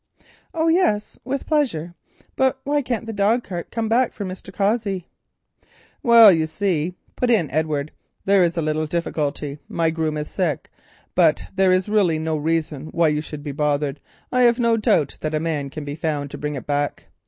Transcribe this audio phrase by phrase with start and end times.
[0.51, 1.93] "Oh yes, with pleasure.
[2.35, 4.51] But why can't the dogcart come back for Mr.
[4.51, 5.05] Cossey?"
[6.01, 7.91] "Well, you see," put in Edward,
[8.25, 10.57] "there is a little difficulty; my groom is ill.
[11.13, 13.99] But there is really no reason why you should be bothered.
[14.31, 17.05] I have no doubt that a man can be found to bring it back."